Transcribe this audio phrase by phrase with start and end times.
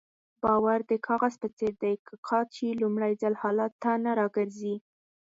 [0.43, 4.75] باور د کاغذ په څېر دی که قات شي لومړني حالت ته نه راګرځي.